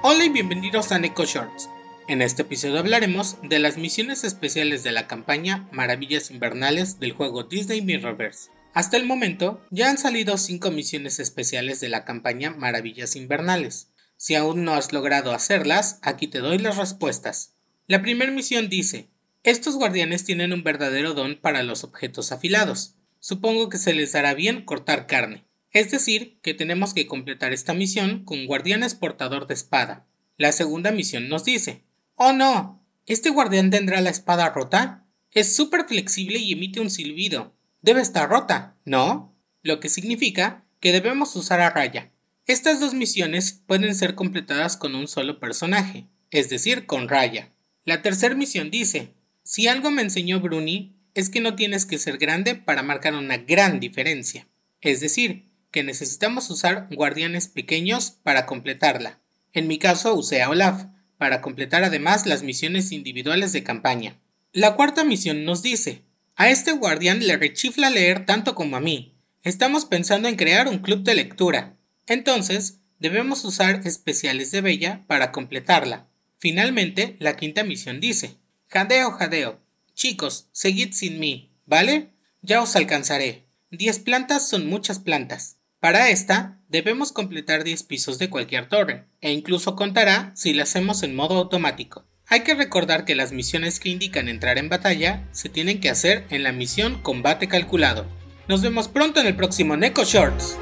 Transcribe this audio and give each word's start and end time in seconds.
Hola 0.00 0.24
y 0.24 0.28
bienvenidos 0.28 0.92
a 0.92 1.00
Neko 1.00 1.24
Shorts. 1.24 1.68
En 2.06 2.22
este 2.22 2.42
episodio 2.42 2.78
hablaremos 2.78 3.36
de 3.42 3.58
las 3.58 3.78
misiones 3.78 4.22
especiales 4.22 4.84
de 4.84 4.92
la 4.92 5.08
campaña 5.08 5.68
Maravillas 5.72 6.30
Invernales 6.30 7.00
del 7.00 7.10
juego 7.10 7.42
Disney 7.42 7.82
Mirrorverse. 7.82 8.52
Hasta 8.74 8.96
el 8.96 9.06
momento 9.06 9.60
ya 9.70 9.90
han 9.90 9.98
salido 9.98 10.38
5 10.38 10.70
misiones 10.70 11.18
especiales 11.18 11.80
de 11.80 11.88
la 11.88 12.04
campaña 12.04 12.50
Maravillas 12.52 13.16
Invernales. 13.16 13.90
Si 14.16 14.36
aún 14.36 14.62
no 14.62 14.74
has 14.74 14.92
logrado 14.92 15.32
hacerlas, 15.32 15.98
aquí 16.02 16.28
te 16.28 16.38
doy 16.38 16.58
las 16.58 16.76
respuestas. 16.76 17.56
La 17.88 18.00
primera 18.00 18.30
misión 18.30 18.68
dice, 18.68 19.10
estos 19.42 19.74
guardianes 19.74 20.24
tienen 20.24 20.52
un 20.52 20.62
verdadero 20.62 21.12
don 21.12 21.40
para 21.40 21.64
los 21.64 21.82
objetos 21.82 22.30
afilados. 22.30 22.94
Supongo 23.18 23.68
que 23.68 23.78
se 23.78 23.94
les 23.94 24.12
dará 24.12 24.34
bien 24.34 24.64
cortar 24.64 25.08
carne. 25.08 25.47
Es 25.70 25.90
decir, 25.90 26.38
que 26.42 26.54
tenemos 26.54 26.94
que 26.94 27.06
completar 27.06 27.52
esta 27.52 27.74
misión 27.74 28.24
con 28.24 28.46
guardianes 28.46 28.94
portador 28.94 29.46
de 29.46 29.54
espada. 29.54 30.06
La 30.36 30.52
segunda 30.52 30.92
misión 30.92 31.28
nos 31.28 31.44
dice, 31.44 31.84
¡Oh 32.14 32.32
no! 32.32 32.84
¿Este 33.06 33.30
guardián 33.30 33.70
tendrá 33.70 34.00
la 34.00 34.10
espada 34.10 34.50
rota? 34.50 35.06
Es 35.32 35.54
súper 35.54 35.86
flexible 35.86 36.38
y 36.38 36.52
emite 36.52 36.80
un 36.80 36.90
silbido. 36.90 37.54
Debe 37.82 38.00
estar 38.00 38.28
rota, 38.28 38.76
¿no? 38.84 39.34
Lo 39.62 39.80
que 39.80 39.88
significa 39.88 40.64
que 40.80 40.92
debemos 40.92 41.34
usar 41.36 41.60
a 41.60 41.70
Raya. 41.70 42.12
Estas 42.46 42.80
dos 42.80 42.94
misiones 42.94 43.62
pueden 43.66 43.94
ser 43.94 44.14
completadas 44.14 44.76
con 44.76 44.94
un 44.94 45.06
solo 45.06 45.38
personaje, 45.38 46.06
es 46.30 46.48
decir, 46.48 46.86
con 46.86 47.08
Raya. 47.08 47.52
La 47.84 48.00
tercera 48.00 48.34
misión 48.34 48.70
dice, 48.70 49.14
si 49.42 49.68
algo 49.68 49.90
me 49.90 50.02
enseñó 50.02 50.40
Bruni, 50.40 50.96
es 51.14 51.30
que 51.30 51.40
no 51.40 51.56
tienes 51.56 51.84
que 51.84 51.98
ser 51.98 52.18
grande 52.18 52.54
para 52.54 52.82
marcar 52.82 53.14
una 53.14 53.38
gran 53.38 53.80
diferencia. 53.80 54.46
Es 54.80 55.00
decir, 55.00 55.47
que 55.70 55.82
necesitamos 55.82 56.50
usar 56.50 56.88
guardianes 56.90 57.48
pequeños 57.48 58.12
para 58.22 58.46
completarla. 58.46 59.20
En 59.52 59.66
mi 59.66 59.78
caso 59.78 60.14
usé 60.14 60.42
a 60.42 60.50
Olaf, 60.50 60.84
para 61.18 61.40
completar 61.40 61.84
además 61.84 62.26
las 62.26 62.42
misiones 62.42 62.92
individuales 62.92 63.52
de 63.52 63.64
campaña. 63.64 64.18
La 64.52 64.76
cuarta 64.76 65.04
misión 65.04 65.44
nos 65.44 65.62
dice, 65.62 66.04
a 66.36 66.48
este 66.48 66.72
guardián 66.72 67.26
le 67.26 67.36
rechifla 67.36 67.90
leer 67.90 68.24
tanto 68.24 68.54
como 68.54 68.76
a 68.76 68.80
mí. 68.80 69.16
Estamos 69.42 69.84
pensando 69.84 70.28
en 70.28 70.36
crear 70.36 70.68
un 70.68 70.78
club 70.78 71.02
de 71.02 71.14
lectura. 71.14 71.76
Entonces, 72.06 72.80
debemos 72.98 73.44
usar 73.44 73.82
especiales 73.84 74.50
de 74.52 74.60
Bella 74.60 75.04
para 75.06 75.32
completarla. 75.32 76.08
Finalmente, 76.38 77.16
la 77.18 77.36
quinta 77.36 77.64
misión 77.64 78.00
dice, 78.00 78.36
Jadeo, 78.68 79.10
jadeo. 79.12 79.60
Chicos, 79.94 80.48
seguid 80.52 80.92
sin 80.92 81.18
mí, 81.18 81.52
¿vale? 81.66 82.10
Ya 82.42 82.62
os 82.62 82.76
alcanzaré. 82.76 83.46
Diez 83.70 83.98
plantas 83.98 84.48
son 84.48 84.66
muchas 84.68 85.00
plantas. 85.00 85.58
Para 85.80 86.10
esta, 86.10 86.58
debemos 86.68 87.12
completar 87.12 87.62
10 87.62 87.84
pisos 87.84 88.18
de 88.18 88.28
cualquier 88.28 88.68
torre, 88.68 89.04
e 89.20 89.30
incluso 89.30 89.76
contará 89.76 90.32
si 90.34 90.52
la 90.52 90.64
hacemos 90.64 91.04
en 91.04 91.14
modo 91.14 91.36
automático. 91.36 92.04
Hay 92.26 92.40
que 92.40 92.56
recordar 92.56 93.04
que 93.04 93.14
las 93.14 93.30
misiones 93.30 93.78
que 93.78 93.88
indican 93.88 94.28
entrar 94.28 94.58
en 94.58 94.68
batalla 94.68 95.28
se 95.30 95.48
tienen 95.48 95.80
que 95.80 95.88
hacer 95.88 96.26
en 96.30 96.42
la 96.42 96.50
misión 96.50 97.00
Combate 97.00 97.46
Calculado. 97.46 98.06
Nos 98.48 98.60
vemos 98.60 98.88
pronto 98.88 99.20
en 99.20 99.28
el 99.28 99.36
próximo 99.36 99.76
Neko 99.76 100.02
Shorts. 100.02 100.58